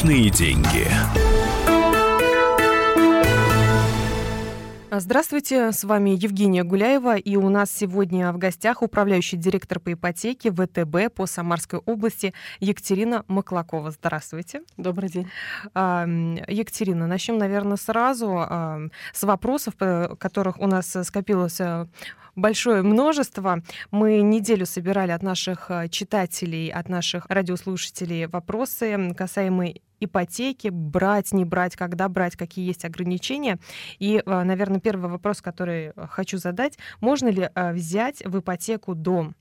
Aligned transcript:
Личные 0.00 0.30
деньги. 0.30 0.88
Здравствуйте, 4.90 5.72
с 5.72 5.84
вами 5.84 6.10
Евгения 6.10 6.64
Гуляева, 6.64 7.16
и 7.16 7.36
у 7.36 7.50
нас 7.50 7.70
сегодня 7.70 8.32
в 8.32 8.38
гостях 8.38 8.80
управляющий 8.80 9.36
директор 9.36 9.78
по 9.78 9.92
ипотеке 9.92 10.50
ВТБ 10.50 11.14
по 11.14 11.26
Самарской 11.26 11.80
области 11.80 12.32
Екатерина 12.60 13.24
Маклакова. 13.28 13.90
Здравствуйте. 13.90 14.62
Добрый 14.78 15.10
день. 15.10 15.28
Екатерина, 15.74 17.06
начнем, 17.06 17.36
наверное, 17.36 17.76
сразу 17.76 18.90
с 19.12 19.22
вопросов, 19.22 19.74
которых 19.76 20.58
у 20.60 20.66
нас 20.66 20.96
скопилось 21.02 21.60
э, 21.60 21.86
большое 22.40 22.82
множество. 22.82 23.62
Мы 23.90 24.20
неделю 24.20 24.66
собирали 24.66 25.12
от 25.12 25.22
наших 25.22 25.70
э, 25.70 25.88
читателей, 25.88 26.70
от 26.70 26.88
наших 26.88 27.26
радиослушателей 27.28 28.26
вопросы, 28.26 29.14
касаемые 29.16 29.82
ипотеки, 30.00 30.68
брать, 30.68 31.32
не 31.32 31.44
брать, 31.44 31.76
когда 31.76 32.08
брать, 32.08 32.36
какие 32.36 32.66
есть 32.66 32.84
ограничения. 32.84 33.58
И, 33.98 34.22
э, 34.24 34.42
наверное, 34.42 34.80
первый 34.80 35.10
вопрос, 35.10 35.42
который 35.42 35.92
хочу 36.10 36.38
задать, 36.38 36.78
можно 37.00 37.28
ли 37.28 37.50
э, 37.54 37.72
взять 37.72 38.24
в 38.24 38.38
ипотеку 38.38 38.94
дом? 38.94 39.34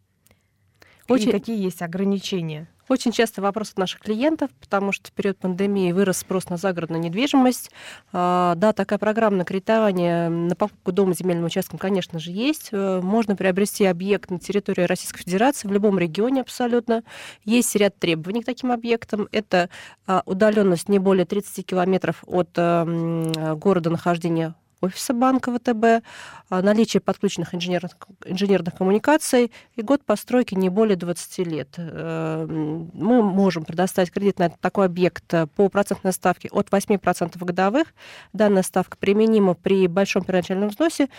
Очень... 1.09 1.29
И 1.29 1.31
какие 1.31 1.61
есть 1.61 1.81
ограничения? 1.81 2.67
Очень 2.89 3.11
часто 3.11 3.43
вопрос 3.43 3.69
от 3.69 3.77
наших 3.77 3.99
клиентов, 3.99 4.49
потому 4.59 4.91
что 4.91 5.09
в 5.09 5.11
период 5.11 5.37
пандемии 5.37 5.91
вырос 5.91 6.17
спрос 6.17 6.49
на 6.49 6.57
загородную 6.57 6.99
недвижимость. 6.99 7.69
А, 8.11 8.55
да, 8.55 8.73
такая 8.73 8.97
программа 8.97 9.37
на 9.37 9.45
кредитование 9.45 10.27
на 10.27 10.55
покупку 10.55 10.91
дома 10.91 11.13
земельным 11.13 11.45
участком, 11.45 11.77
конечно 11.77 12.17
же, 12.17 12.31
есть. 12.31 12.69
Э, 12.71 12.99
можно 12.99 13.35
приобрести 13.35 13.85
объект 13.85 14.31
на 14.31 14.39
территории 14.39 14.81
Российской 14.81 15.21
Федерации 15.21 15.67
в 15.67 15.71
любом 15.71 15.99
регионе 15.99 16.41
абсолютно. 16.41 17.03
Есть 17.45 17.75
ряд 17.75 17.95
требований 17.99 18.41
к 18.41 18.45
таким 18.45 18.71
объектам. 18.71 19.27
Это 19.31 19.69
а, 20.07 20.23
удаленность 20.25 20.89
не 20.89 20.97
более 20.97 21.25
30 21.25 21.63
километров 21.63 22.23
от 22.25 22.49
э, 22.55 23.53
города 23.55 23.91
нахождения 23.91 24.55
офиса 24.81 25.13
банка 25.13 25.51
ВТБ, 25.53 26.05
а, 26.49 26.61
наличие 26.61 27.01
подключенных 27.01 27.53
инженерных, 27.53 27.97
инженерных 28.25 28.75
коммуникаций 28.75 29.51
и 29.75 29.81
год 29.81 30.03
постройки 30.03 30.55
не 30.55 30.69
более 30.69 30.95
20 30.95 31.39
лет. 31.45 31.75
Э, 31.77 32.45
мы 32.47 33.21
можем 33.21 33.65
предоставить 33.65 34.11
кредит 34.11 34.39
на 34.39 34.49
такой 34.49 34.85
объект 34.85 35.33
э, 35.33 35.47
по 35.47 35.69
процентной 35.69 36.13
ставке 36.13 36.49
от 36.51 36.69
8% 36.69 37.37
годовых. 37.43 37.87
Данная 38.33 38.63
ставка 38.63 38.97
применима 38.97 39.53
при 39.53 39.87
большом 39.87 40.23
первоначальном 40.23 40.69
взносе 40.69 41.09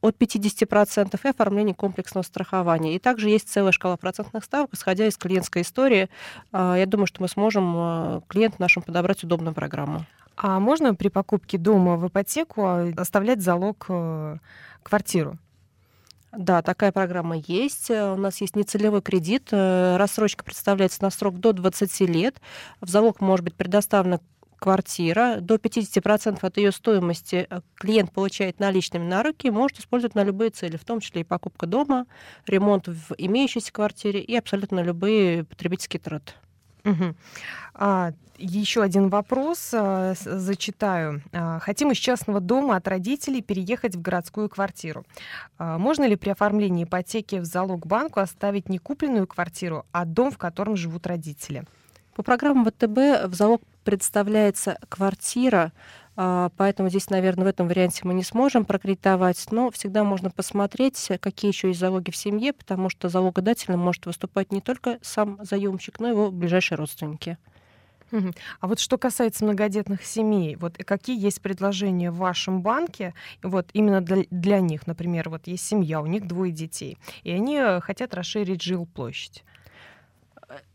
от 0.00 0.16
50% 0.16 1.20
и 1.22 1.28
оформлении 1.28 1.72
комплексного 1.72 2.24
страхования. 2.24 2.94
И 2.94 2.98
также 2.98 3.28
есть 3.28 3.48
целая 3.48 3.72
шкала 3.72 3.96
процентных 3.96 4.44
ставок, 4.44 4.70
исходя 4.72 5.06
из 5.06 5.16
клиентской 5.16 5.62
истории. 5.62 6.08
А, 6.52 6.76
я 6.76 6.86
думаю, 6.86 7.06
что 7.06 7.22
мы 7.22 7.28
сможем 7.28 7.74
э, 7.76 8.20
клиенту 8.28 8.56
нашему 8.58 8.84
подобрать 8.84 9.22
удобную 9.24 9.54
программу. 9.54 10.06
А 10.42 10.58
можно 10.58 10.94
при 10.94 11.08
покупке 11.08 11.58
дома 11.58 11.96
в 11.96 12.08
ипотеку 12.08 12.62
а, 12.64 12.90
оставлять 12.96 13.42
залог 13.42 13.84
э, 13.90 14.38
квартиру? 14.82 15.36
Да, 16.32 16.62
такая 16.62 16.92
программа 16.92 17.36
есть. 17.36 17.90
У 17.90 18.16
нас 18.16 18.40
есть 18.40 18.56
нецелевой 18.56 19.02
кредит. 19.02 19.48
Э, 19.50 19.98
рассрочка 19.98 20.42
представляется 20.42 21.02
на 21.02 21.10
срок 21.10 21.38
до 21.38 21.52
20 21.52 22.00
лет. 22.08 22.40
В 22.80 22.88
залог 22.88 23.20
может 23.20 23.44
быть 23.44 23.54
предоставлена 23.54 24.20
квартира. 24.56 25.40
До 25.42 25.56
50% 25.56 26.38
от 26.40 26.56
ее 26.56 26.72
стоимости 26.72 27.46
э, 27.50 27.60
клиент 27.74 28.10
получает 28.10 28.60
наличными 28.60 29.04
на 29.04 29.22
руки 29.22 29.48
и 29.48 29.50
может 29.50 29.78
использовать 29.78 30.14
на 30.14 30.24
любые 30.24 30.48
цели, 30.52 30.78
в 30.78 30.86
том 30.86 31.00
числе 31.00 31.20
и 31.20 31.24
покупка 31.24 31.66
дома, 31.66 32.06
ремонт 32.46 32.88
в 32.88 33.12
имеющейся 33.18 33.74
квартире 33.74 34.22
и 34.22 34.34
абсолютно 34.34 34.80
любые 34.80 35.44
потребительские 35.44 36.00
траты. 36.00 36.32
Угу. 36.84 37.14
А, 37.74 38.12
еще 38.38 38.82
один 38.82 39.08
вопрос 39.08 39.70
а, 39.72 40.14
зачитаю. 40.16 41.22
А, 41.32 41.58
хотим 41.58 41.92
из 41.92 41.98
частного 41.98 42.40
дома 42.40 42.76
от 42.76 42.88
родителей 42.88 43.42
переехать 43.42 43.96
в 43.96 44.02
городскую 44.02 44.48
квартиру. 44.48 45.04
А, 45.58 45.78
можно 45.78 46.04
ли 46.04 46.16
при 46.16 46.30
оформлении 46.30 46.84
ипотеки 46.84 47.36
в 47.36 47.44
залог 47.44 47.86
банку 47.86 48.20
оставить 48.20 48.68
не 48.68 48.78
купленную 48.78 49.26
квартиру, 49.26 49.84
а 49.92 50.04
дом, 50.04 50.30
в 50.30 50.38
котором 50.38 50.76
живут 50.76 51.06
родители? 51.06 51.64
По 52.14 52.22
программам 52.22 52.64
ВТБ 52.64 53.26
в 53.26 53.34
залог 53.34 53.62
представляется 53.84 54.78
квартира, 54.88 55.72
поэтому 56.14 56.88
здесь, 56.88 57.10
наверное, 57.10 57.44
в 57.44 57.48
этом 57.48 57.68
варианте 57.68 58.02
мы 58.04 58.14
не 58.14 58.22
сможем 58.22 58.64
прокредитовать, 58.64 59.46
но 59.50 59.70
всегда 59.70 60.04
можно 60.04 60.30
посмотреть, 60.30 61.10
какие 61.20 61.50
еще 61.50 61.68
есть 61.68 61.80
залоги 61.80 62.10
в 62.10 62.16
семье, 62.16 62.52
потому 62.52 62.90
что 62.90 63.08
залогодателем 63.08 63.78
может 63.78 64.06
выступать 64.06 64.52
не 64.52 64.60
только 64.60 64.98
сам 65.02 65.38
заемщик, 65.42 66.00
но 66.00 66.08
и 66.08 66.10
его 66.10 66.30
ближайшие 66.30 66.76
родственники. 66.76 67.38
А 68.60 68.66
вот 68.66 68.80
что 68.80 68.98
касается 68.98 69.44
многодетных 69.44 70.04
семей, 70.04 70.56
вот 70.56 70.76
какие 70.78 71.18
есть 71.18 71.40
предложения 71.40 72.10
в 72.10 72.16
вашем 72.16 72.60
банке, 72.60 73.14
вот 73.42 73.68
именно 73.72 74.00
для, 74.00 74.24
для 74.30 74.60
них, 74.60 74.86
например, 74.86 75.30
вот 75.30 75.46
есть 75.46 75.64
семья, 75.64 76.00
у 76.00 76.06
них 76.06 76.26
двое 76.26 76.52
детей, 76.52 76.98
и 77.22 77.30
они 77.30 77.56
э, 77.56 77.80
хотят 77.80 78.14
расширить 78.14 78.62
жилплощадь 78.62 79.44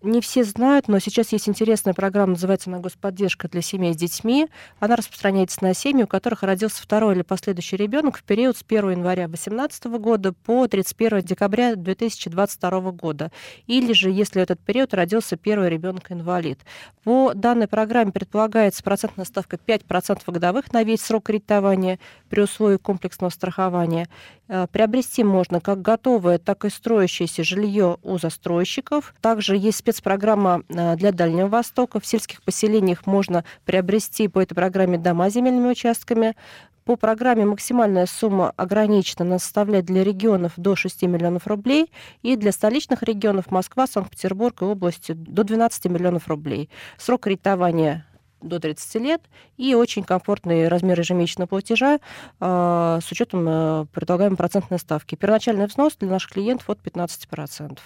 не 0.02 0.22
все 0.22 0.44
знают, 0.44 0.88
но 0.88 1.00
сейчас 1.00 1.31
есть 1.31 1.50
интересная 1.50 1.94
программа, 1.94 2.34
называется 2.34 2.69
она 2.69 2.80
«Господдержка 2.80 3.47
для 3.50 3.62
семей 3.62 3.94
с 3.94 3.97
детьми». 3.97 4.47
Она 4.80 4.96
распространяется 4.96 5.63
на 5.63 5.74
семьи, 5.74 6.03
у 6.03 6.08
которых 6.08 6.44
родился 6.44 6.81
второй 6.81 7.16
или 7.16 7.24
последующий 7.24 7.78
ребенок 7.78 8.18
в 8.18 8.24
период 8.24 8.56
с 8.58 8.63
1 8.68 8.91
января 8.91 9.28
2018 9.28 9.86
года 10.00 10.34
по 10.34 10.68
31 10.68 11.22
декабря 11.22 11.75
2022 11.75 12.91
года. 12.91 13.31
Или 13.68 13.94
же, 13.94 14.12
если 14.12 14.41
этот 14.41 14.59
период 14.59 14.94
родился 14.94 15.38
первый 15.38 15.69
ребенок-инвалид. 15.69 16.59
По 17.03 17.34
данной 17.34 17.68
программе 17.68 18.12
предполагается 18.12 18.84
процентная 18.84 19.25
ставка 19.25 19.57
5% 19.57 20.19
годовых 20.31 20.72
на 20.72 20.84
весь 20.84 21.02
срок 21.02 21.25
кредитования 21.25 22.00
при 22.30 22.42
условии 22.42 22.78
комплексного 22.78 23.31
страхования. 23.31 24.07
Э, 24.47 24.67
приобрести 24.72 25.23
можно 25.23 25.59
как 25.59 25.81
готовое, 25.81 26.38
так 26.38 26.66
и 26.66 26.69
строящееся 26.69 27.44
жилье 27.44 27.97
у 28.03 28.17
застройщиков. 28.17 29.13
Также 29.22 29.57
есть 29.57 29.79
спецпрограмма 29.79 30.63
э, 30.69 30.95
для 30.95 31.11
Дальнего 31.11 31.47
Востока. 31.47 32.00
В 32.00 32.06
сельских 32.06 32.44
поселениях 32.44 33.07
можно 33.07 33.44
приобрести 33.66 34.28
по 34.28 34.41
этой 34.41 34.53
программе 34.53 34.97
дома 34.97 35.29
с 35.29 35.33
земельными 35.33 35.69
участками. 35.69 36.35
По 36.83 36.95
программе 36.97 37.45
максимальная 37.45 38.06
сумма 38.06 38.53
ограничена, 38.57 39.25
она 39.25 39.39
составляет 39.39 39.85
для 39.85 40.03
регионов 40.03 40.53
до 40.56 40.75
6 40.75 41.01
миллионов 41.03 41.47
рублей 41.47 41.91
и 42.22 42.35
для 42.35 42.51
столичных 42.51 43.01
регионов 43.01 43.50
Москва, 43.50 43.88
Санкт-Петербург 43.88 44.62
и 44.62 44.66
области 44.66 45.13
до 45.13 45.44
12 45.44 45.85
миллионов 45.85 46.27
рублей. 46.27 46.69
Срок 47.00 47.22
кредитования 47.22 48.06
до 48.45 48.59
30 48.59 48.95
лет 49.01 49.22
и 49.57 49.75
очень 49.75 50.03
комфортный 50.03 50.67
размер 50.67 51.00
ежемесячного 51.00 51.47
платежа 51.47 52.00
э, 52.39 53.00
с 53.03 53.11
учетом 53.11 53.45
э, 53.47 53.85
предлагаемой 53.94 54.38
процентной 54.38 54.79
ставки. 54.79 55.16
Первоначальный 55.16 55.66
взнос 55.66 55.95
для 55.97 56.09
наших 56.09 56.31
клиентов 56.31 56.69
от 56.69 56.79
15%. 56.79 57.79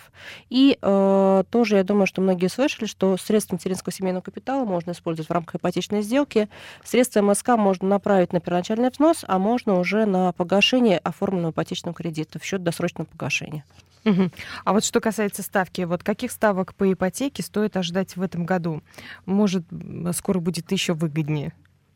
И 0.49 0.77
э, 0.81 1.43
тоже 1.49 1.77
я 1.77 1.83
думаю, 1.83 2.07
что 2.07 2.21
многие 2.21 2.47
слышали, 2.47 2.85
что 2.85 3.17
средства 3.17 3.55
материнского 3.55 3.93
семейного 3.93 4.21
капитала 4.21 4.65
можно 4.65 4.91
использовать 4.91 5.29
в 5.29 5.33
рамках 5.33 5.55
ипотечной 5.55 6.01
сделки. 6.01 6.49
Средства 6.83 7.21
МСК 7.21 7.49
можно 7.49 7.87
направить 7.87 8.33
на 8.33 8.39
первоначальный 8.39 8.89
взнос, 8.89 9.23
а 9.27 9.39
можно 9.39 9.79
уже 9.79 10.05
на 10.05 10.31
погашение 10.33 10.97
оформленного 10.99 11.51
ипотечного 11.51 11.95
кредита 11.95 12.39
в 12.39 12.43
счет 12.43 12.63
досрочного 12.63 13.07
погашения. 13.07 13.63
Угу. 14.05 14.31
А 14.65 14.73
вот 14.73 14.83
что 14.83 14.99
касается 14.99 15.43
ставки, 15.43 15.81
вот 15.81 16.03
каких 16.03 16.31
ставок 16.31 16.73
по 16.73 16.91
ипотеке 16.91 17.43
стоит 17.43 17.77
ожидать 17.77 18.15
в 18.15 18.21
этом 18.21 18.45
году? 18.45 18.81
Может, 19.25 19.65
скоро 20.13 20.39
будет 20.39 20.71
еще 20.71 20.93
выгоднее? 20.93 21.53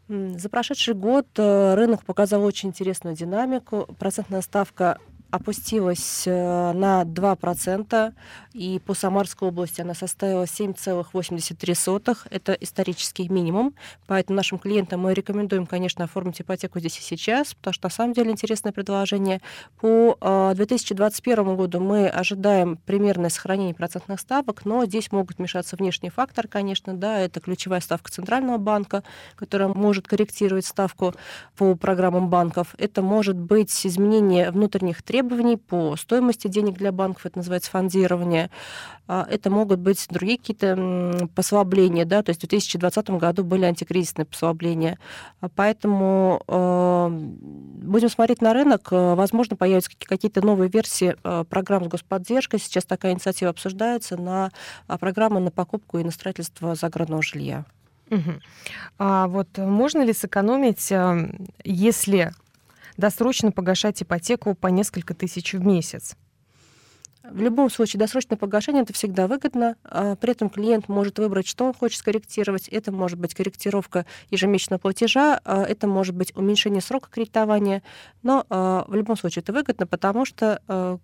За 0.09 0.49
прошедший 0.49 0.95
год 0.95 1.27
э, 1.37 1.75
рынок 1.75 2.03
показал 2.03 2.43
очень 2.43 2.69
интересную 2.69 3.15
динамику. 3.15 3.87
Процентная 3.97 4.41
ставка 4.41 4.99
опустилась 5.33 6.27
э, 6.27 6.73
на 6.73 7.01
2%, 7.01 8.13
и 8.53 8.79
по 8.85 8.93
Самарской 8.93 9.47
области 9.47 9.81
она 9.81 9.95
составила 9.95 10.43
7,83. 10.43 12.17
Это 12.29 12.53
исторический 12.53 13.27
минимум. 13.29 13.73
Поэтому 14.05 14.37
нашим 14.37 14.59
клиентам 14.59 15.01
мы 15.01 15.15
рекомендуем, 15.15 15.65
конечно, 15.65 16.03
оформить 16.05 16.41
ипотеку 16.41 16.79
здесь 16.79 16.99
и 16.99 17.01
сейчас, 17.01 17.55
потому 17.55 17.73
что 17.73 17.87
на 17.87 17.89
самом 17.89 18.13
деле 18.13 18.29
интересное 18.29 18.71
предложение. 18.71 19.41
По 19.81 20.19
2021 20.55 21.39
э, 21.39 21.55
году 21.55 21.79
мы 21.79 22.07
ожидаем 22.09 22.77
примерное 22.85 23.31
сохранение 23.31 23.73
процентных 23.73 24.19
ставок, 24.19 24.65
но 24.65 24.85
здесь 24.85 25.11
могут 25.11 25.39
мешаться 25.39 25.75
внешний 25.75 26.11
фактор, 26.11 26.47
конечно, 26.47 26.93
да, 26.93 27.17
это 27.17 27.39
ключевая 27.39 27.81
ставка 27.81 28.11
Центрального 28.11 28.59
банка, 28.59 29.03
которая 29.35 29.69
может 29.69 30.07
корректировать 30.07 30.67
ставку 30.67 31.15
по 31.57 31.73
программам 31.73 32.29
банков. 32.29 32.75
Это 32.77 33.01
может 33.01 33.35
быть 33.35 33.83
изменение 33.83 34.51
внутренних 34.51 35.01
требований 35.01 35.22
требований 35.23 35.57
по 35.57 35.95
стоимости 35.95 36.47
денег 36.47 36.77
для 36.77 36.91
банков, 36.91 37.25
это 37.25 37.39
называется 37.39 37.71
фондирование. 37.71 38.49
А, 39.07 39.25
это 39.29 39.49
могут 39.49 39.79
быть 39.79 40.05
другие 40.09 40.37
какие-то 40.37 41.29
послабления, 41.35 42.05
да, 42.05 42.23
то 42.23 42.29
есть 42.29 42.43
в 42.43 42.47
2020 42.47 43.09
году 43.11 43.43
были 43.43 43.63
антикризисные 43.65 44.25
послабления. 44.25 44.99
А, 45.39 45.49
поэтому 45.49 46.41
э, 46.47 47.07
будем 47.09 48.09
смотреть 48.09 48.41
на 48.41 48.53
рынок, 48.53 48.91
возможно, 48.91 49.55
появятся 49.55 49.91
какие-то 49.97 50.45
новые 50.45 50.69
версии 50.69 51.15
программ 51.49 51.85
с 51.85 51.87
господдержкой. 51.87 52.59
Сейчас 52.59 52.85
такая 52.85 53.13
инициатива 53.13 53.51
обсуждается 53.51 54.17
на 54.17 54.51
программы 54.99 55.39
на 55.39 55.51
покупку 55.51 55.99
и 55.99 56.03
на 56.03 56.11
строительство 56.11 56.75
загородного 56.75 57.21
жилья. 57.21 57.65
Угу. 58.09 58.31
А 58.99 59.27
вот 59.27 59.57
можно 59.57 60.03
ли 60.03 60.13
сэкономить, 60.13 60.91
если 61.63 62.33
досрочно 62.97 63.51
погашать 63.51 64.01
ипотеку 64.03 64.55
по 64.55 64.67
несколько 64.67 65.13
тысяч 65.13 65.53
в 65.53 65.65
месяц? 65.65 66.15
В 67.23 67.39
любом 67.39 67.69
случае, 67.69 68.01
досрочное 68.01 68.37
погашение 68.37 68.83
это 68.83 68.91
всегда 68.91 69.27
выгодно. 69.27 69.77
А 69.85 70.17
при 70.17 70.31
этом 70.31 70.49
клиент 70.49 70.89
может 70.89 71.19
выбрать, 71.19 71.47
что 71.47 71.65
он 71.65 71.73
хочет 71.73 71.99
скорректировать. 71.99 72.67
Это 72.67 72.91
может 72.91 73.17
быть 73.17 73.33
корректировка 73.33 74.05
ежемесячного 74.29 74.77
платежа, 74.77 75.39
а 75.45 75.63
это 75.63 75.87
может 75.87 76.15
быть 76.15 76.35
уменьшение 76.35 76.81
срока 76.81 77.09
кредитования. 77.09 77.81
Но 78.23 78.45
а, 78.49 78.83
в 78.89 78.93
любом 78.93 79.15
случае 79.15 79.41
это 79.41 79.53
выгодно, 79.53 79.87
потому 79.87 80.25
что 80.25 80.99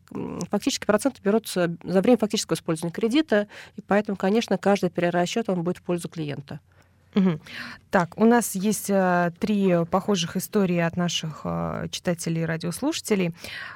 фактически 0.51 0.85
проценты 0.85 1.21
берутся 1.23 1.73
за 1.83 2.01
время 2.01 2.17
фактического 2.17 2.55
использования 2.55 2.91
кредита, 2.93 3.47
и 3.77 3.81
поэтому, 3.81 4.17
конечно, 4.17 4.57
каждый 4.57 4.89
перерасчет 4.89 5.49
он 5.49 5.63
будет 5.63 5.77
в 5.77 5.83
пользу 5.83 6.09
клиента. 6.09 6.59
Угу. 7.19 7.39
Так, 7.91 8.19
у 8.19 8.25
нас 8.25 8.53
есть 8.53 8.89
э, 8.89 9.31
три 9.39 9.83
похожих 9.89 10.37
истории 10.37 10.77
от 10.77 10.95
наших 10.95 11.41
э, 11.43 11.87
читателей 11.89 12.43
и 12.43 12.45
радиослушателей. 12.45 13.33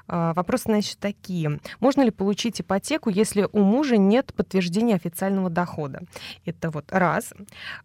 Э, 0.07 0.34
вопросы, 0.36 0.66
значит, 0.66 1.00
такие. 1.00 1.60
Можно 1.80 2.04
ли 2.04 2.12
получить 2.12 2.62
ипотеку, 2.62 3.10
если 3.10 3.48
у 3.51 3.62
мужа 3.62 3.98
нет 3.98 4.31
подтверждения 4.36 4.94
официального 4.94 5.50
дохода? 5.50 6.04
Это 6.45 6.69
вот 6.69 6.86
раз. 6.92 7.34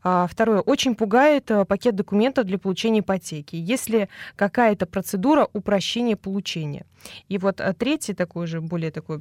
А, 0.02 0.26
второе. 0.26 0.60
Очень 0.60 0.94
пугает 0.96 1.50
э, 1.50 1.64
пакет 1.64 1.94
документов 1.94 2.44
для 2.44 2.58
получения 2.58 3.00
ипотеки. 3.00 3.56
Если 3.56 4.10
какая-то 4.36 4.84
процедура 4.84 5.48
упрощения 5.54 6.16
получения. 6.16 6.84
И 7.28 7.38
вот 7.38 7.60
э, 7.60 7.72
третий 7.72 8.14
такой 8.14 8.46
же, 8.46 8.60
более 8.60 8.90
такой 8.90 9.20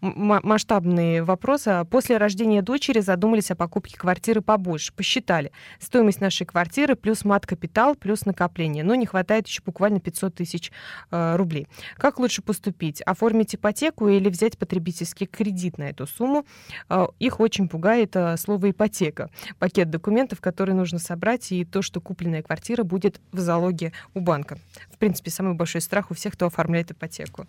масштабный 0.00 1.22
вопрос. 1.22 1.66
А 1.66 1.84
после 1.84 2.16
рождения 2.16 2.62
дочери 2.62 3.00
задумались 3.00 3.50
о 3.50 3.56
покупке 3.56 3.96
квартиры 3.96 4.40
побольше. 4.40 4.92
Посчитали. 4.92 5.52
Стоимость 5.80 6.20
нашей 6.20 6.46
квартиры 6.46 6.94
плюс 6.96 7.24
мат-капитал 7.24 7.94
плюс 7.94 8.24
накопление. 8.24 8.84
Но 8.84 8.94
не 8.94 9.06
хватает 9.06 9.46
еще 9.46 9.62
буквально 9.64 10.00
500 10.00 10.34
тысяч 10.34 10.72
э, 11.10 11.36
рублей. 11.36 11.68
Как 11.96 12.18
лучше 12.18 12.42
поступить? 12.42 13.02
Оформить 13.02 13.54
ипотеку 13.54 14.08
или 14.08 14.28
взять 14.28 14.58
потребительский 14.58 15.26
кредит 15.26 15.78
на 15.78 15.84
эту 15.84 16.06
сумму? 16.06 16.46
Э, 16.88 17.06
их 17.18 17.40
очень 17.40 17.68
пугает 17.68 18.16
э, 18.16 18.36
слово 18.36 18.70
ипотека. 18.70 19.30
Пакет 19.58 19.90
документов, 19.90 20.40
которые 20.40 20.74
нужно 20.74 20.98
собрать, 20.98 21.52
и 21.52 21.64
то, 21.64 21.82
что 21.82 22.00
купленная 22.00 22.42
квартира 22.42 22.82
будет 22.82 23.20
в 23.32 23.38
залоге 23.38 23.92
у 24.14 24.20
банка. 24.20 24.58
В 24.92 24.98
принципе, 24.98 25.30
самый 25.30 25.54
большой 25.54 25.80
страх 25.80 26.10
у 26.10 26.14
всех, 26.14 26.34
кто 26.34 26.46
оформляет 26.46 26.90
ипотеку. 26.90 27.46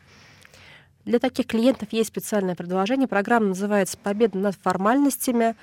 Для 1.08 1.20
таких 1.20 1.48
клиентов 1.48 1.94
есть 1.94 2.10
специальное 2.10 2.54
предложение. 2.54 3.08
Программа 3.08 3.48
называется 3.48 3.98
«Победа 3.98 4.38
над 4.38 4.58
формальностями». 4.62 5.56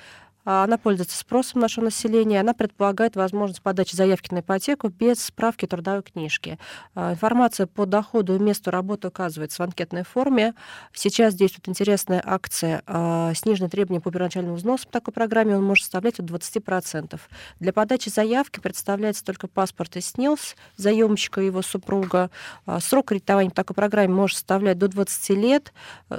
А, 0.44 0.64
она 0.64 0.79
пользуется 0.79 1.17
спросом 1.17 1.61
нашего 1.61 1.87
населения, 1.87 2.41
она 2.41 2.55
предполагает 2.55 3.17
возможность 3.17 3.62
подачи 3.62 3.96
заявки 3.96 4.32
на 4.32 4.41
ипотеку 4.41 4.88
без 4.88 5.25
справки 5.25 5.67
трудовой 5.67 6.02
книжки. 6.02 6.58
А, 6.94 7.12
информация 7.12 7.67
по 7.67 7.87
доходу 7.87 8.37
и 8.37 8.38
месту 8.38 8.70
работы 8.70 9.08
указывается 9.08 9.62
в 9.62 9.67
анкетной 9.67 10.05
форме. 10.05 10.55
Сейчас 10.93 11.35
действует 11.35 11.69
интересная 11.69 12.23
акция 12.25 12.82
а, 12.87 13.32
сниженное 13.35 13.70
требование 13.70 14.00
по 14.00 14.11
первоначальному 14.11 14.56
взносу 14.56 14.87
по 14.87 14.93
такой 14.93 15.14
программе, 15.14 15.56
он 15.56 15.64
может 15.64 15.85
составлять 15.85 16.20
от 16.20 16.26
20%. 16.26 17.20
Для 17.61 17.73
подачи 17.73 18.08
заявки 18.08 18.61
представляется 18.61 19.25
только 19.25 19.49
паспорт 19.49 19.97
и 19.97 20.00
СНИЛС 20.00 20.56
заемщика 20.76 21.40
и 21.40 21.47
его 21.47 21.62
супруга. 21.62 22.31
Срок 22.81 23.08
кредитования 23.08 23.50
по 23.50 23.56
такой 23.56 23.75
программе 23.75 24.12
может 24.12 24.37
составлять 24.37 24.79
до 24.79 24.88
20 24.88 25.31
лет. 25.31 25.73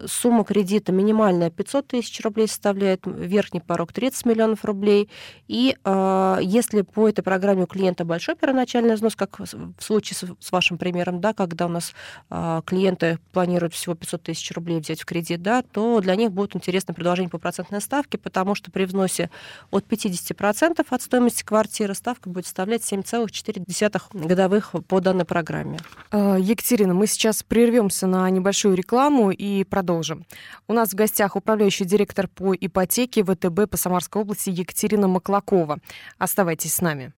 Сумма 0.06 0.44
кредита 0.44 0.92
минимальная 0.92 1.50
500 1.50 1.88
тысяч 1.88 2.22
рублей 2.22 2.48
составляет, 2.48 3.02
верхний 3.06 3.60
порог 3.60 3.94
30 3.94 4.15
15 4.16 4.26
миллионов 4.26 4.66
рублей. 4.66 5.10
И 5.48 5.76
э, 5.84 6.38
если 6.42 6.82
по 6.82 7.10
этой 7.10 7.22
программе 7.22 7.64
у 7.64 7.68
клиента 7.68 8.06
большой 8.06 8.36
первоначальный 8.36 8.96
взнос, 8.96 9.16
как 9.16 9.40
в 9.40 9.84
случае 9.84 10.16
с, 10.16 10.46
с 10.48 10.52
вашим 10.52 10.78
примером, 10.78 11.20
да, 11.22 11.34
когда 11.34 11.66
у 11.66 11.70
нас 11.70 11.94
э, 12.30 12.62
клиенты 12.66 13.20
планируют 13.32 13.74
всего 13.74 13.96
500 13.96 14.24
тысяч 14.24 14.52
рублей 14.52 14.80
взять 14.80 15.02
в 15.02 15.06
кредит, 15.06 15.42
да, 15.42 15.62
то 15.62 16.00
для 16.00 16.16
них 16.16 16.32
будет 16.32 16.56
интересно 16.56 16.94
предложение 16.94 17.30
по 17.30 17.38
процентной 17.38 17.82
ставке, 17.82 18.18
потому 18.18 18.56
что 18.56 18.72
при 18.72 18.86
взносе 18.86 19.30
от 19.72 19.86
50% 19.86 20.86
от 20.90 21.02
стоимости 21.02 21.44
квартиры 21.44 21.94
ставка 21.94 22.30
будет 22.30 22.46
составлять 22.46 22.82
7,4 22.82 24.02
годовых 24.14 24.72
по 24.88 25.02
данной 25.02 25.26
программе. 25.26 25.80
Э, 26.12 26.38
Екатерина, 26.40 26.94
мы 26.94 27.08
сейчас 27.08 27.44
прервемся 27.44 28.08
на 28.08 28.30
небольшую 28.30 28.76
рекламу 28.76 29.32
и 29.32 29.64
продолжим. 29.64 30.26
У 30.68 30.74
нас 30.74 30.92
в 30.92 30.96
гостях 30.96 31.36
управляющий 31.36 31.86
директор 31.86 32.28
по 32.28 32.56
ипотеке 32.56 33.24
ВТБ 33.24 33.70
по 33.70 33.78
Самарской 33.78 34.05
Самарской 34.06 34.22
области 34.22 34.50
Екатерина 34.50 35.08
Маклакова. 35.08 35.80
Оставайтесь 36.18 36.74
с 36.74 36.82
нами. 36.82 37.12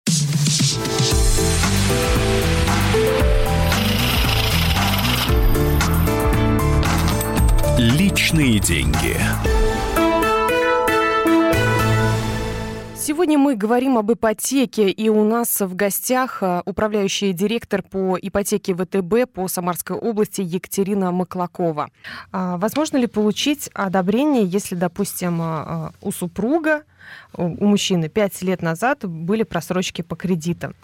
Личные 7.79 8.59
деньги. 8.61 9.17
Сегодня 13.17 13.39
мы 13.39 13.57
говорим 13.57 13.97
об 13.97 14.13
ипотеке, 14.13 14.91
и 14.91 15.09
у 15.09 15.25
нас 15.25 15.63
в 15.63 15.75
гостях 15.75 16.43
э, 16.43 16.61
управляющий 16.67 17.33
директор 17.33 17.83
по 17.83 18.19
ипотеке 18.21 18.75
ВТБ 18.75 19.33
по 19.33 19.49
Самарской 19.49 19.97
области 19.97 20.43
Екатерина 20.43 21.11
Маклакова. 21.13 21.89
А 22.31 22.59
возможно 22.59 22.99
ли 22.99 23.07
получить 23.07 23.71
одобрение, 23.73 24.45
если, 24.45 24.75
допустим, 24.75 25.41
э, 25.41 25.93
у 26.03 26.13
супруга, 26.13 26.83
у 27.33 27.65
мужчины 27.65 28.11
5 28.11 28.43
лет 28.43 28.61
назад 28.61 29.07
были 29.07 29.45
просрочки 29.45 30.03
по 30.03 30.15
кредитам? 30.15 30.75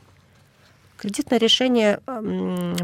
Кредитное 1.02 1.40
решение 1.40 1.98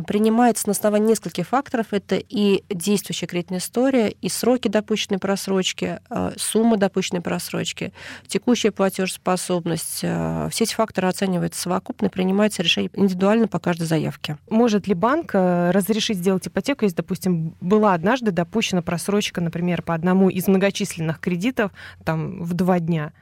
принимается 0.09 0.67
на 0.67 0.73
основании 0.73 1.11
нескольких 1.11 1.47
факторов. 1.47 1.93
Это 1.93 2.17
и 2.17 2.65
действующая 2.69 3.29
кредитная 3.29 3.61
история, 3.61 4.09
и 4.09 4.29
сроки 4.29 4.67
допущенной 4.67 5.21
просрочки, 5.21 6.01
а, 6.11 6.33
сумма 6.37 6.79
допущенной 6.79 7.21
просрочки, 7.21 7.93
текущая 8.27 8.73
платежеспособность. 8.73 10.01
А, 10.03 10.49
все 10.49 10.65
эти 10.65 10.75
факторы 10.75 11.07
оцениваются 11.07 11.61
совокупно 11.61 12.07
и 12.07 12.09
принимается 12.09 12.61
решение 12.61 12.91
индивидуально 12.93 13.47
по 13.47 13.61
каждой 13.61 13.87
заявке. 13.87 14.37
Может 14.51 14.89
ли 14.89 14.95
банк 14.95 15.31
э, 15.35 15.71
разрешить 15.71 16.19
сделать 16.19 16.49
ипотеку, 16.49 16.87
если, 16.87 16.97
допустим, 16.97 17.55
была 17.61 17.95
однажды 17.95 18.33
допущена 18.33 18.83
просрочка, 18.83 19.41
например, 19.41 19.83
по 19.83 19.95
одному 19.95 20.29
из 20.29 20.49
многочисленных 20.49 21.21
кредитов 21.21 21.71
там, 22.05 22.43
в 22.43 22.55
два 22.55 22.81
дня? 22.81 23.13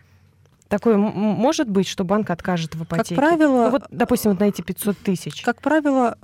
Такое 0.69 0.97
может 0.97 1.69
быть, 1.69 1.87
что 1.87 2.05
банк 2.05 2.31
откажет 2.31 2.75
в 2.75 2.83
ипотеке? 2.83 3.15
Как 3.15 3.25
правило... 3.25 3.65
Ну, 3.67 3.71
вот, 3.71 3.83
допустим, 3.91 4.33
вот 4.33 4.41
на 4.41 4.45
эти 4.45 4.63
500 4.63 4.99
тысяч. 4.99 5.43
Как 5.43 5.61
правило, 5.63 6.17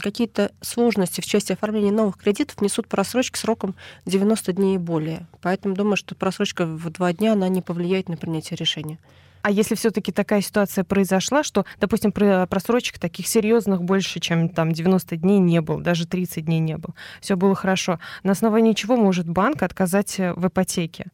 какие-то 0.00 0.52
сложности 0.60 1.20
в 1.20 1.26
части 1.26 1.52
оформления 1.52 1.92
новых 1.92 2.16
кредитов 2.18 2.60
несут 2.60 2.86
просрочки 2.88 3.38
сроком 3.38 3.74
90 4.06 4.52
дней 4.52 4.76
и 4.76 4.78
более. 4.78 5.26
Поэтому 5.40 5.74
думаю, 5.74 5.96
что 5.96 6.14
просрочка 6.14 6.66
в 6.66 6.90
два 6.90 7.12
дня, 7.12 7.32
она 7.32 7.48
не 7.48 7.62
повлияет 7.62 8.08
на 8.08 8.16
принятие 8.16 8.56
решения. 8.56 8.98
А 9.42 9.50
если 9.50 9.74
все-таки 9.74 10.12
такая 10.12 10.40
ситуация 10.40 10.84
произошла, 10.84 11.42
что, 11.42 11.66
допустим, 11.80 12.12
просрочек 12.12 13.00
таких 13.00 13.26
серьезных 13.26 13.82
больше, 13.82 14.20
чем 14.20 14.48
там 14.48 14.70
90 14.70 15.16
дней 15.16 15.40
не 15.40 15.60
было, 15.60 15.82
даже 15.82 16.06
30 16.06 16.44
дней 16.44 16.60
не 16.60 16.78
было, 16.78 16.94
все 17.20 17.36
было 17.36 17.56
хорошо, 17.56 17.98
на 18.22 18.32
основании 18.32 18.72
чего 18.72 18.96
может 18.96 19.28
банк 19.28 19.64
отказать 19.64 20.20
э, 20.20 20.32
в 20.34 20.46
ипотеке? 20.46 21.06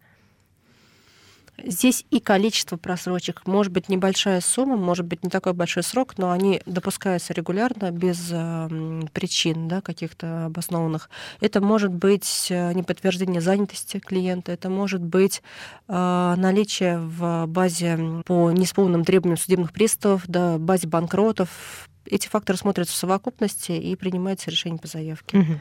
Здесь 1.64 2.04
и 2.10 2.20
количество 2.20 2.76
просрочек. 2.76 3.46
Может 3.46 3.72
быть, 3.72 3.88
небольшая 3.88 4.40
сумма, 4.40 4.76
может 4.76 5.06
быть, 5.06 5.24
не 5.24 5.30
такой 5.30 5.54
большой 5.54 5.82
срок, 5.82 6.16
но 6.16 6.30
они 6.30 6.62
допускаются 6.66 7.32
регулярно, 7.32 7.90
без 7.90 8.28
э, 8.30 9.02
причин 9.12 9.66
да, 9.66 9.80
каких-то 9.80 10.46
обоснованных. 10.46 11.10
Это 11.40 11.60
может 11.60 11.92
быть 11.92 12.46
э, 12.50 12.72
неподтверждение 12.74 13.40
занятости 13.40 13.98
клиента, 13.98 14.52
это 14.52 14.70
может 14.70 15.02
быть 15.02 15.42
э, 15.88 16.34
наличие 16.36 17.00
в 17.00 17.46
базе 17.46 18.22
по 18.24 18.52
неисполненным 18.52 19.04
требованиям 19.04 19.38
судебных 19.38 19.72
приставов, 19.72 20.22
да, 20.28 20.58
базе 20.58 20.86
банкротов. 20.86 21.88
Эти 22.04 22.28
факторы 22.28 22.56
смотрятся 22.56 22.94
в 22.94 22.96
совокупности 22.96 23.72
и 23.72 23.96
принимается 23.96 24.50
решение 24.50 24.78
по 24.78 24.86
заявке. 24.86 25.38
Угу. 25.38 25.60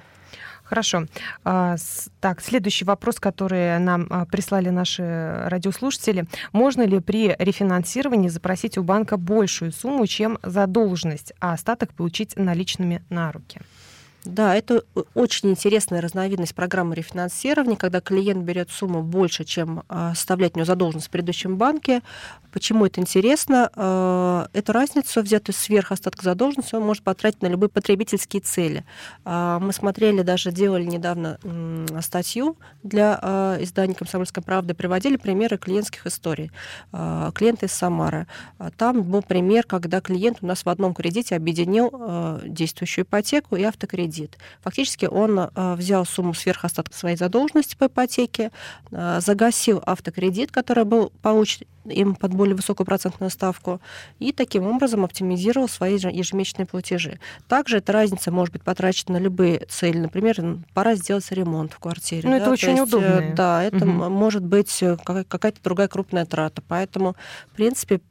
Хорошо. 0.70 1.06
А, 1.46 1.78
так, 2.20 2.42
следующий 2.42 2.84
вопрос, 2.84 3.20
который 3.20 3.80
нам 3.80 4.08
а, 4.10 4.26
прислали 4.26 4.70
наши 4.70 5.44
радиослушатели. 5.46 6.26
Можно 6.52 6.82
ли 6.82 7.00
при 7.00 7.36
рефинансировании 7.40 8.28
запросить 8.28 8.78
у 8.78 8.84
банка 8.84 9.16
большую 9.18 9.72
сумму, 9.72 10.06
чем 10.08 10.38
задолженность, 10.44 11.34
а 11.40 11.54
остаток 11.54 11.94
получить 11.94 12.36
наличными 12.36 13.02
на 13.10 13.32
руки? 13.32 13.62
Да, 14.28 14.56
это 14.56 14.84
очень 15.14 15.52
интересная 15.52 16.02
разновидность 16.02 16.54
программы 16.54 16.96
рефинансирования, 16.96 17.78
когда 17.78 18.02
клиент 18.02 18.44
берет 18.44 18.70
сумму 18.70 19.02
больше, 19.02 19.46
чем 19.46 19.84
а, 19.88 20.14
составляет 20.16 20.56
у 20.56 20.60
него 20.60 20.66
задолженность 20.66 21.08
в 21.08 21.12
предыдущем 21.12 21.56
банке. 21.56 22.02
Почему 22.52 22.86
это 22.86 23.00
интересно? 23.00 23.72
А, 23.74 24.50
эту 24.52 24.74
разницу, 24.74 25.22
взятую 25.22 25.56
сверх 25.56 25.94
остатка 25.94 26.26
задолженности, 26.26 26.76
он 26.76 26.84
может 26.84 27.04
потратить 27.04 27.42
на 27.42 27.48
любые 27.48 27.70
потребительские 27.70 28.42
цели. 28.42 28.84
А, 29.24 29.60
мы 29.60 29.72
смотрели, 29.72 30.24
даже 30.24 30.52
делали 30.52 30.84
недавно 30.84 31.40
статью 32.02 32.58
для 32.84 33.58
издания 33.62 33.96
«Комсомольская 33.96 34.44
правда», 34.44 34.76
приводили 34.76 35.16
примеры 35.16 35.58
клиентских 35.58 36.06
историй. 36.06 36.52
Клиенты 36.92 37.68
из 37.68 37.72
Самары. 37.72 38.28
Там 38.78 39.04
был 39.04 39.22
пример, 39.22 39.64
когда 39.64 40.02
клиент 40.02 40.40
у 40.42 40.48
нас 40.48 40.66
в 40.66 40.70
одном 40.70 40.94
кредите 40.94 41.36
объединил 41.36 42.42
действующую 42.46 43.06
ипотеку 43.06 43.56
и 43.56 43.64
автокредит 43.64 44.17
кредит. 44.18 44.38
Фактически 44.62 45.06
он 45.06 45.40
э, 45.40 45.76
взял 45.76 46.06
сумму 46.06 46.34
сверх 46.34 46.66
остатка 46.66 46.96
своей 46.96 47.16
задолженности 47.16 47.76
по 47.76 47.86
ипотеке, 47.86 48.52
э, 48.92 49.20
загасил 49.22 49.82
автокредит, 49.86 50.52
который 50.52 50.86
был 50.86 51.12
получен 51.22 51.68
им 51.90 52.16
под 52.16 52.34
более 52.34 52.56
высокую 52.56 52.86
процентную 52.86 53.30
ставку, 53.30 53.82
и 54.20 54.32
таким 54.32 54.68
образом 54.68 55.04
оптимизировал 55.04 55.68
свои 55.68 55.96
ежемесячные 55.96 56.66
платежи. 56.66 57.20
Также 57.48 57.78
эта 57.78 57.92
разница 57.92 58.32
может 58.32 58.54
быть 58.54 58.64
потрачена 58.64 59.20
на 59.20 59.24
любые 59.24 59.66
цели. 59.70 59.98
Например, 59.98 60.60
пора 60.74 60.96
сделать 60.96 61.32
ремонт 61.32 61.74
в 61.74 61.80
квартире. 61.80 62.30
Ну, 62.30 62.36
да? 62.36 62.38
это 62.38 62.52
очень 62.52 62.78
э, 62.78 62.82
удобно. 62.82 63.34
Да, 63.36 63.64
это 63.64 63.86
угу. 63.86 64.10
может 64.10 64.44
быть 64.44 64.84
какая-то 65.04 65.62
другая 65.64 65.88
крупная 65.88 66.26
трата. 66.26 66.62
Поэтому, 66.68 67.16
в 67.52 67.56
принципе, 67.56 68.02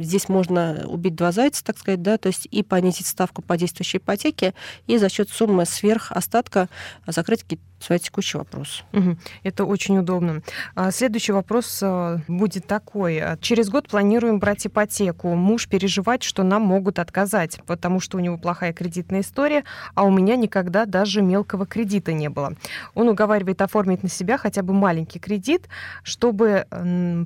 здесь 0.00 0.28
можно 0.28 0.84
убить 0.86 1.14
два 1.14 1.32
зайца, 1.32 1.64
так 1.64 1.78
сказать, 1.78 2.02
да, 2.02 2.18
то 2.18 2.28
есть 2.28 2.48
и 2.50 2.62
понизить 2.62 3.06
ставку 3.06 3.42
по 3.42 3.56
действующей 3.56 3.98
ипотеке, 3.98 4.54
и 4.86 4.98
за 4.98 5.08
счет 5.08 5.30
суммы 5.30 5.66
сверх 5.66 6.12
остатка 6.12 6.68
закрыть 7.06 7.42
какие-то 7.42 7.64
свои 7.78 7.98
текущие 7.98 8.38
вопросы. 8.38 8.82
Угу. 8.92 9.16
Это 9.42 9.64
очень 9.64 9.98
удобно. 9.98 10.42
А, 10.74 10.90
следующий 10.90 11.32
вопрос 11.32 11.80
а, 11.82 12.20
будет 12.28 12.66
такой. 12.86 13.22
Через 13.40 13.68
год 13.68 13.88
планируем 13.88 14.38
брать 14.38 14.66
ипотеку. 14.66 15.34
Муж 15.34 15.68
переживает, 15.68 16.22
что 16.22 16.42
нам 16.42 16.62
могут 16.62 16.98
отказать, 16.98 17.60
потому 17.66 18.00
что 18.00 18.16
у 18.16 18.20
него 18.20 18.38
плохая 18.38 18.72
кредитная 18.72 19.20
история, 19.20 19.64
а 19.94 20.04
у 20.04 20.10
меня 20.10 20.36
никогда 20.36 20.86
даже 20.86 21.22
мелкого 21.22 21.66
кредита 21.66 22.12
не 22.12 22.28
было. 22.28 22.54
Он 22.94 23.08
уговаривает 23.08 23.60
оформить 23.60 24.02
на 24.02 24.08
себя 24.08 24.38
хотя 24.38 24.62
бы 24.62 24.72
маленький 24.72 25.18
кредит, 25.18 25.68
чтобы 26.02 26.66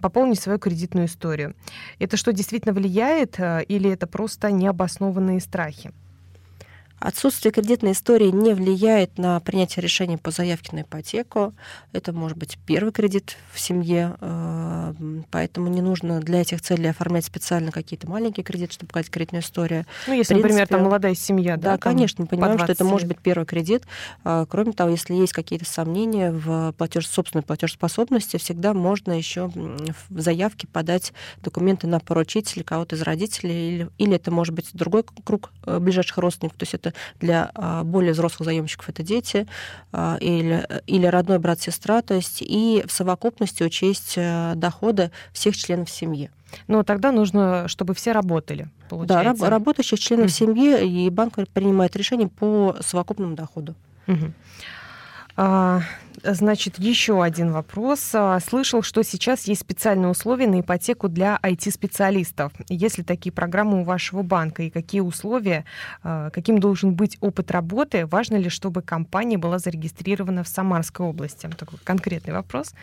пополнить 0.02 0.40
свою 0.40 0.58
кредитную 0.58 1.06
историю. 1.06 1.54
Это 1.98 2.16
что, 2.16 2.32
действительно 2.32 2.72
влияет 2.72 3.38
а, 3.38 3.60
или 3.60 3.90
это 3.90 4.06
просто 4.06 4.50
необоснованные 4.50 5.40
страхи? 5.40 5.92
Отсутствие 7.00 7.50
кредитной 7.50 7.92
истории 7.92 8.28
не 8.28 8.52
влияет 8.52 9.16
на 9.16 9.40
принятие 9.40 9.82
решений 9.82 10.18
по 10.18 10.30
заявке 10.30 10.76
на 10.76 10.82
ипотеку. 10.82 11.54
Это 11.92 12.12
может 12.12 12.36
быть 12.36 12.58
первый 12.66 12.92
кредит 12.92 13.38
в 13.54 13.58
семье, 13.58 14.16
э, 14.20 14.94
поэтому 15.30 15.68
не 15.68 15.80
нужно 15.80 16.20
для 16.20 16.42
этих 16.42 16.60
целей 16.60 16.88
оформлять 16.88 17.24
специально 17.24 17.72
какие-то 17.72 18.06
маленькие 18.06 18.44
кредиты, 18.44 18.74
чтобы 18.74 18.88
показать 18.88 19.10
кредитную 19.10 19.42
историю. 19.42 19.86
Ну, 20.06 20.12
если, 20.12 20.34
принципе, 20.34 20.48
например, 20.48 20.68
там 20.68 20.82
молодая 20.82 21.14
семья, 21.14 21.56
да? 21.56 21.72
Да, 21.72 21.78
конечно, 21.78 22.24
мы 22.24 22.28
понимаем, 22.28 22.58
что 22.58 22.70
это 22.70 22.84
может 22.84 23.08
быть 23.08 23.18
первый 23.18 23.46
кредит. 23.46 23.84
А, 24.22 24.44
кроме 24.44 24.72
того, 24.72 24.90
если 24.90 25.14
есть 25.14 25.32
какие-то 25.32 25.64
сомнения 25.64 26.30
в 26.30 26.72
платеж, 26.72 27.08
собственной 27.08 27.42
платежеспособности, 27.42 28.36
всегда 28.36 28.74
можно 28.74 29.12
еще 29.12 29.48
в 29.48 30.20
заявке 30.20 30.66
подать 30.66 31.14
документы 31.42 31.86
на 31.86 31.98
поручителя 31.98 32.62
кого-то 32.62 32.96
из 32.96 33.00
родителей, 33.00 33.74
или, 33.74 33.90
или 33.96 34.16
это 34.16 34.30
может 34.30 34.54
быть 34.54 34.68
другой 34.74 35.02
круг 35.24 35.50
э, 35.64 35.78
ближайших 35.78 36.18
родственников, 36.18 36.58
то 36.58 36.64
есть 36.64 36.74
это 36.74 36.89
для 37.20 37.50
а, 37.54 37.84
более 37.84 38.12
взрослых 38.12 38.46
заемщиков 38.46 38.88
это 38.88 39.02
дети 39.02 39.46
а, 39.92 40.16
или, 40.20 40.66
или 40.86 41.06
родной 41.06 41.38
брат-сестра, 41.38 42.02
то 42.02 42.14
есть 42.14 42.42
и 42.42 42.84
в 42.86 42.92
совокупности 42.92 43.62
учесть 43.62 44.14
э, 44.16 44.52
доходы 44.56 45.10
всех 45.32 45.56
членов 45.56 45.90
семьи. 45.90 46.30
Но 46.66 46.82
тогда 46.82 47.12
нужно, 47.12 47.68
чтобы 47.68 47.94
все 47.94 48.12
работали. 48.12 48.68
Получается. 48.88 49.44
Да, 49.44 49.50
работающих 49.50 49.98
членов 49.98 50.26
mm 50.26 50.30
семьи, 50.30 51.06
и 51.06 51.10
банк 51.10 51.34
принимает 51.52 51.96
решение 51.96 52.28
по 52.28 52.76
совокупному 52.80 53.36
доходу. 53.36 53.74
mm 54.06 54.32
А, 55.36 55.82
значит, 56.22 56.78
еще 56.78 57.22
один 57.22 57.52
вопрос. 57.52 58.10
А, 58.14 58.38
слышал, 58.40 58.82
что 58.82 59.02
сейчас 59.02 59.46
есть 59.46 59.60
специальные 59.62 60.08
условия 60.08 60.46
на 60.46 60.60
ипотеку 60.60 61.08
для 61.08 61.38
IT-специалистов. 61.42 62.52
Есть 62.68 62.98
ли 62.98 63.04
такие 63.04 63.32
программы 63.32 63.80
у 63.80 63.84
вашего 63.84 64.22
банка? 64.22 64.62
И 64.62 64.70
какие 64.70 65.00
условия, 65.00 65.64
а, 66.02 66.30
каким 66.30 66.58
должен 66.58 66.94
быть 66.94 67.16
опыт 67.20 67.50
работы? 67.50 68.06
Важно 68.06 68.36
ли, 68.36 68.48
чтобы 68.48 68.82
компания 68.82 69.38
была 69.38 69.58
зарегистрирована 69.58 70.44
в 70.44 70.48
Самарской 70.48 71.06
области? 71.06 71.48
Такой 71.56 71.78
конкретный 71.84 72.32
вопрос 72.32 72.74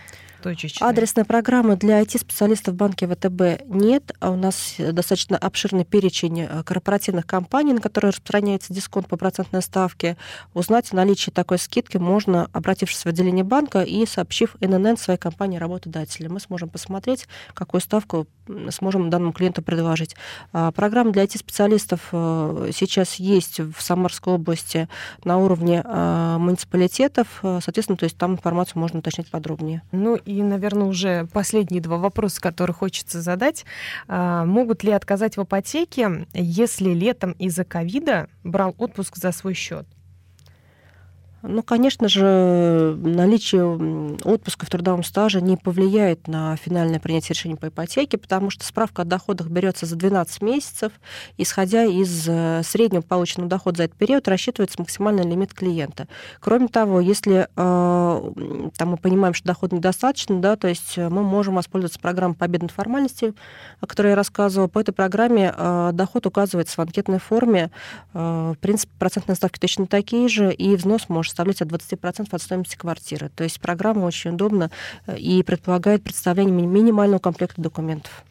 точечные? 0.41 0.89
Адресной 0.89 1.25
программы 1.25 1.75
для 1.75 2.01
IT-специалистов 2.01 2.74
в 2.74 2.77
банке 2.77 3.08
ВТБ 3.08 3.65
нет. 3.67 4.12
А 4.20 4.32
у 4.32 4.36
нас 4.36 4.75
достаточно 4.77 5.38
обширный 5.38 5.86
перечень 5.86 6.48
корпоративных 6.65 7.25
компаний, 7.25 7.74
на 7.74 7.82
которые 7.82 8.10
распространяется 8.10 8.74
дисконт 8.74 9.08
по 9.08 9.17
процентной 9.17 9.62
ставке. 9.62 10.17
Узнать 10.53 10.91
о 10.91 10.96
наличии 10.96 11.32
такой 11.32 11.58
скидки 11.58 11.98
можно, 11.98 12.50
обратившись 12.53 13.03
в 13.03 13.08
отделение 13.08 13.26
банка 13.43 13.81
и 13.81 14.05
сообщив 14.05 14.55
ННН 14.60 14.98
своей 14.98 15.19
компании 15.19 15.57
работодателя. 15.57 16.29
Мы 16.29 16.39
сможем 16.39 16.69
посмотреть, 16.69 17.27
какую 17.53 17.81
ставку 17.81 18.27
сможем 18.69 19.10
данному 19.10 19.34
клиенту 19.34 19.62
предложить. 19.62 20.15
А, 20.53 20.72
программа 20.72 21.12
для 21.12 21.24
IT-специалистов 21.24 22.10
э, 22.12 22.72
сейчас 22.74 23.15
есть 23.15 23.60
в 23.60 23.81
Самарской 23.81 24.34
области 24.34 24.88
на 25.24 25.38
уровне 25.38 25.81
а, 25.84 26.38
муниципалитетов. 26.38 27.27
Соответственно, 27.41 27.98
то 27.98 28.05
есть 28.05 28.17
там 28.17 28.34
информацию 28.34 28.79
можно 28.79 29.00
уточнить 29.00 29.29
подробнее. 29.29 29.81
Ну 29.91 30.15
и, 30.15 30.41
наверное, 30.41 30.88
уже 30.88 31.27
последние 31.34 31.81
два 31.81 31.98
вопроса, 31.98 32.41
которые 32.41 32.74
хочется 32.74 33.22
задать. 33.22 33.65
А, 34.07 34.46
могут 34.46 34.84
ли 34.84 34.91
отказать 34.91 35.38
в 35.38 35.43
ипотеке, 35.43 36.27
если 36.34 36.89
летом 36.93 37.31
из-за 37.34 37.63
ковида 37.63 38.27
брал 38.43 38.75
отпуск 38.77 39.17
за 39.17 39.31
свой 39.31 39.53
счет? 39.53 39.88
Ну, 41.44 41.62
конечно 41.62 42.10
же, 42.10 42.98
наличие 43.00 43.63
отпуска 44.24 44.65
в 44.65 44.70
трудовом 44.70 45.03
стаже 45.03 45.39
не 45.39 45.56
повлияет 45.56 46.27
на 46.27 46.56
финальное 46.56 47.00
принятие 47.00 47.36
решения 47.36 47.56
по 47.56 47.67
ипотеке, 47.67 48.17
потому 48.17 48.50
что 48.50 48.65
справка 48.65 49.03
о 49.03 49.06
доходах 49.06 49.48
берется 49.48 49.86
за 49.86 49.96
12 49.96 50.41
месяцев. 50.41 50.94
Исходя 51.38 51.84
из 51.86 52.27
э, 52.27 52.62
среднего 52.63 53.01
полученного 53.01 53.50
дохода 53.50 53.77
за 53.77 53.84
этот 53.84 53.98
период, 53.98 54.27
рассчитывается 54.27 54.79
максимальный 54.79 55.24
лимит 55.24 55.53
клиента. 55.53 56.08
Кроме 56.39 56.70
того, 56.70 57.00
если 57.00 57.48
э, 57.56 58.67
там, 58.75 58.89
мы 58.89 58.98
понимаем, 58.98 59.36
что 59.36 59.48
доход 59.48 59.72
недостаточно, 59.72 60.41
да, 60.41 60.56
то 60.56 60.67
есть 60.67 60.98
мы 60.98 61.22
можем 61.22 61.56
воспользоваться 61.56 62.00
программой 62.00 62.36
победной 62.36 62.70
формальности, 62.70 63.36
о 63.79 63.86
которой 63.86 64.10
я 64.10 64.15
рассказывала. 64.15 64.67
По 64.67 64.79
этой 64.79 64.91
программе 64.91 65.53
э, 65.56 65.91
доход 65.94 66.25
указывается 66.25 66.77
в 66.77 66.79
анкетной 66.79 67.20
форме. 67.20 67.70
В 68.13 68.58
принципе, 68.60 68.91
процентные 68.98 69.36
ставки 69.36 69.60
точно 69.60 69.86
такие 69.86 70.27
же, 70.29 70.51
и 70.51 70.75
взнос 70.75 71.10
может 71.10 71.26
составлять 71.27 71.62
от 71.62 71.69
20% 71.69 72.27
от 72.31 72.41
стоимости 72.41 72.75
квартиры. 72.75 73.29
То 73.29 73.43
есть 73.43 73.60
программа 73.60 74.05
очень 74.05 74.31
удобна 74.31 74.72
э, 75.05 75.17
и 75.17 75.43
предполагает 75.43 76.03
представление 76.03 76.67
минимального 76.67 77.19
комплекта 77.19 77.62
документов. 77.62 78.24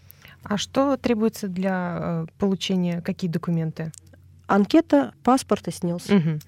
А 0.43 0.59
что 0.59 0.97
требуется 0.97 1.49
для 1.49 1.97
э, 1.99 2.27
получения, 2.39 3.01
какие 3.01 3.31
документы? 3.31 3.93
Анкета, 4.47 5.13
паспорт 5.25 5.67
и 5.67 5.73
СНИЛС. 5.73 6.09
Угу. 6.09 6.39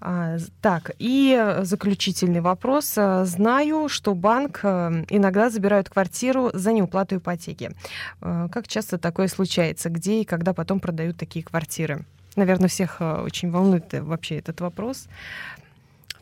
А, 0.00 0.36
так, 0.62 0.92
и 0.98 1.58
заключительный 1.62 2.40
вопрос. 2.40 2.94
Знаю, 2.94 3.88
что 3.88 4.14
банк 4.14 4.60
э, 4.62 5.04
иногда 5.10 5.50
забирает 5.50 5.90
квартиру 5.90 6.50
за 6.54 6.72
неуплату 6.72 7.16
ипотеки. 7.16 7.72
Как 8.20 8.68
часто 8.68 8.98
такое 8.98 9.28
случается? 9.28 9.90
Где 9.90 10.22
и 10.22 10.24
когда 10.24 10.54
потом 10.54 10.80
продают 10.80 11.18
такие 11.18 11.44
квартиры? 11.44 12.04
Наверное, 12.36 12.68
всех 12.68 13.00
очень 13.00 13.50
волнует 13.50 13.92
вообще 13.92 14.36
этот 14.36 14.60
вопрос. 14.60 15.08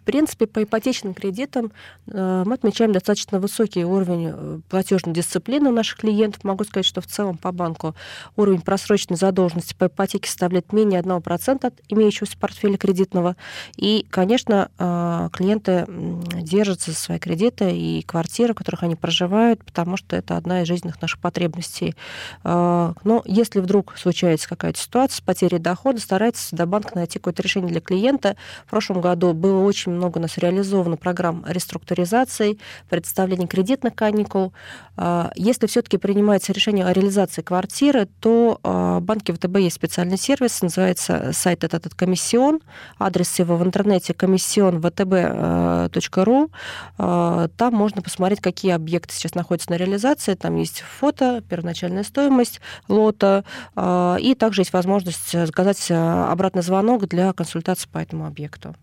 Принципе, 0.05 0.47
по 0.47 0.63
ипотечным 0.63 1.15
кредитам 1.15 1.73
э, 2.07 2.43
мы 2.47 2.55
отмечаем 2.55 2.93
достаточно 2.93 3.41
высокий 3.41 3.85
уровень 3.85 4.33
э, 4.33 4.61
платежной 4.69 5.15
дисциплины 5.15 5.71
у 5.71 5.73
наших 5.73 5.99
клиентов. 5.99 6.45
Могу 6.45 6.65
сказать, 6.65 6.85
что 6.85 7.01
в 7.01 7.07
целом 7.07 7.39
по 7.39 7.53
банку 7.53 7.95
уровень 8.37 8.61
просроченной 8.61 9.17
задолженности 9.17 9.75
по 9.75 9.87
ипотеке 9.87 10.29
составляет 10.29 10.73
менее 10.73 11.01
1% 11.01 11.67
от 11.67 11.75
имеющегося 11.89 12.37
портфеля 12.39 12.77
кредитного. 12.77 13.37
И, 13.77 14.07
конечно, 14.11 14.71
э, 14.79 15.29
клиенты 15.33 15.87
держатся 16.45 16.93
за 16.93 16.97
свои 16.97 17.19
кредиты 17.19 17.71
и 17.77 18.03
квартиры, 18.03 18.53
в 18.53 18.57
которых 18.57 18.83
они 18.83 18.97
проживают, 18.97 19.65
потому 19.65 19.97
что 19.97 20.17
это 20.17 20.37
одна 20.37 20.63
из 20.63 20.69
жизненных 20.69 21.01
наших 21.01 21.21
потребностей. 21.21 21.95
Но 22.45 23.23
если 23.25 23.61
вдруг 23.61 23.97
случается 23.97 24.49
какая-то 24.49 24.79
ситуация 24.79 25.17
с 25.17 25.21
потерей 25.21 25.59
дохода, 25.59 26.01
старается 26.01 26.47
всегда 26.47 26.67
банк 26.67 26.95
найти 26.95 27.19
какое-то 27.19 27.43
решение 27.43 27.71
для 27.71 27.81
клиента. 27.81 28.37
В 28.67 28.71
прошлом 28.71 29.01
году 29.01 29.33
было 29.33 29.61
очень 29.63 29.93
много 29.93 30.19
у 30.19 30.21
нас 30.21 30.39
реализовано 30.39 30.97
программ 30.97 31.45
реструктуризации, 31.47 32.59
предоставления 32.89 33.47
кредитных 33.47 33.95
каникул. 33.95 34.53
А, 34.97 35.31
если 35.35 35.67
все-таки 35.67 35.97
принимается 35.97 36.53
решение 36.53 36.87
о 36.87 36.93
реализации 36.93 37.43
квартиры, 37.43 38.09
то 38.21 38.61
а, 38.63 38.99
в 39.01 39.03
банке 39.03 39.33
ВТБ 39.33 39.59
есть 39.59 39.77
специальный 39.77 40.19
сервис, 40.19 40.63
называется 40.63 41.31
сайт 41.33 41.65
этот 41.65 41.95
комиссион, 41.95 42.61
адрес 42.99 43.39
его 43.39 43.57
в 43.57 43.65
интернете 43.65 44.15
комиссион 44.15 44.81
vtb.ru. 46.35 47.49
Там 47.57 47.75
можно 47.75 48.03
посмотреть, 48.03 48.41
какие 48.41 48.73
объекты 48.73 49.15
сейчас 49.15 49.35
находятся 49.35 49.71
на 49.71 49.77
реализации. 49.77 50.35
Там 50.35 50.57
есть 50.57 50.81
фото, 50.81 51.43
первоначальная 51.49 52.03
стоимость 52.03 52.61
лота, 52.89 53.45
и 53.77 54.37
также 54.39 54.63
есть 54.63 54.73
возможность 54.73 55.33
заказать 55.33 55.91
обратный 55.91 56.63
звонок 56.63 57.07
для 57.09 57.33
консультации 57.33 57.89
по 57.89 57.99
этому 57.99 58.27
объекту. 58.27 58.75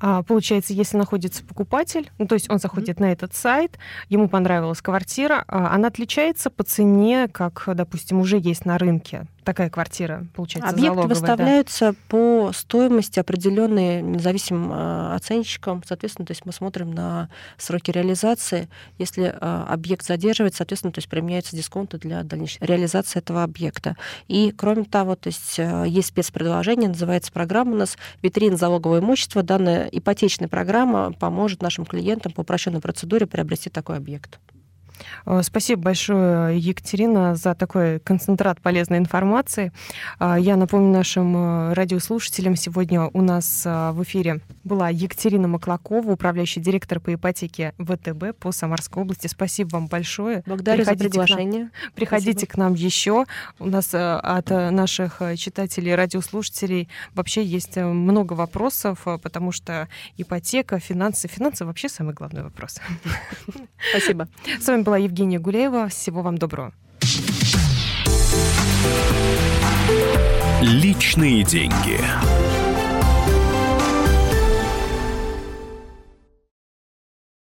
А, 0.00 0.22
получается, 0.22 0.72
если 0.72 0.96
находится 0.96 1.44
покупатель, 1.44 2.10
ну, 2.18 2.26
то 2.26 2.34
есть 2.34 2.48
он 2.48 2.60
заходит 2.60 2.98
mm-hmm. 2.98 3.02
на 3.02 3.12
этот 3.12 3.34
сайт, 3.34 3.78
ему 4.08 4.28
понравилась 4.28 4.80
квартира, 4.80 5.44
а 5.48 5.74
она 5.74 5.88
отличается 5.88 6.50
по 6.50 6.62
цене, 6.62 7.26
как, 7.26 7.64
допустим, 7.66 8.20
уже 8.20 8.38
есть 8.38 8.64
на 8.64 8.78
рынке 8.78 9.26
такая 9.48 9.70
квартира, 9.70 10.26
получается, 10.34 10.68
Объекты 10.68 10.94
залоговая, 10.94 11.08
выставляются 11.08 11.92
да? 11.92 11.98
по 12.08 12.52
стоимости, 12.52 13.18
определенные 13.18 14.02
независимым 14.02 14.70
э, 14.70 15.14
оценщиком. 15.14 15.82
Соответственно, 15.86 16.26
то 16.26 16.32
есть 16.32 16.44
мы 16.44 16.52
смотрим 16.52 16.90
на 16.90 17.30
сроки 17.56 17.90
реализации. 17.90 18.68
Если 18.98 19.24
э, 19.24 19.64
объект 19.66 20.04
задерживается, 20.04 20.58
соответственно, 20.58 20.92
то 20.92 20.98
есть 20.98 21.08
применяются 21.08 21.56
дисконты 21.56 21.96
для 21.96 22.24
дальнейшей 22.24 22.58
реализации 22.60 23.20
этого 23.20 23.42
объекта. 23.42 23.96
И, 24.26 24.52
кроме 24.54 24.84
того, 24.84 25.16
то 25.16 25.28
есть 25.28 25.58
э, 25.58 25.84
есть 25.88 26.08
спецпредложение, 26.08 26.90
называется 26.90 27.32
программа 27.32 27.72
у 27.72 27.76
нас 27.76 27.96
«Витрина 28.20 28.58
залогового 28.58 28.98
имущества». 28.98 29.42
Данная 29.42 29.88
ипотечная 29.90 30.48
программа 30.48 31.14
поможет 31.14 31.62
нашим 31.62 31.86
клиентам 31.86 32.32
по 32.32 32.42
упрощенной 32.42 32.82
процедуре 32.82 33.26
приобрести 33.26 33.70
такой 33.70 33.96
объект. 33.96 34.38
Э, 35.26 35.42
спасибо 35.42 35.82
большое, 35.82 36.58
Екатерина, 36.58 37.34
за 37.34 37.54
такой 37.54 38.00
концентрат 38.00 38.60
полезной 38.60 38.98
информации. 38.98 39.72
Э, 40.20 40.36
я 40.38 40.56
напомню 40.56 40.92
нашим 40.92 41.36
э, 41.36 41.72
радиослушателям, 41.74 42.56
сегодня 42.56 43.04
у 43.12 43.22
нас 43.22 43.64
в 43.64 44.02
эфире 44.02 44.40
была 44.64 44.88
Екатерина 44.90 45.48
Маклакова, 45.48 46.12
управляющий 46.12 46.60
директор 46.60 47.00
по 47.00 47.14
ипотеке 47.14 47.74
ВТБ 47.78 48.36
по 48.38 48.52
Самарской 48.52 49.02
области. 49.02 49.26
Спасибо 49.26 49.70
вам 49.70 49.86
большое. 49.86 50.42
Благодарю 50.46 50.84
приходите 50.84 51.04
за 51.04 51.10
приглашение. 51.10 51.60
К 51.68 51.82
нам, 51.82 51.92
приходите 51.94 52.32
Спасибо. 52.32 52.52
к 52.52 52.56
нам 52.56 52.74
еще. 52.74 53.24
У 53.58 53.66
нас 53.66 53.94
от 53.94 54.50
наших 54.50 55.22
читателей 55.36 55.94
радиослушателей 55.94 56.88
вообще 57.14 57.44
есть 57.44 57.76
много 57.76 58.34
вопросов, 58.34 59.06
потому 59.22 59.52
что 59.52 59.88
ипотека, 60.16 60.78
финансы, 60.78 61.28
финансы 61.28 61.64
вообще 61.64 61.88
самый 61.88 62.14
главный 62.14 62.42
вопрос. 62.42 62.80
Спасибо. 63.90 64.28
С 64.60 64.66
вами 64.66 64.82
была 64.88 64.96
Евгения 64.96 65.38
Гулеева. 65.38 65.88
Всего 65.88 66.22
вам 66.22 66.38
доброго. 66.38 66.72
Личные 70.62 71.44
деньги. 71.44 72.00